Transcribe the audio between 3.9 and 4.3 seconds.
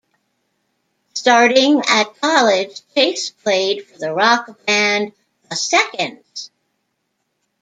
the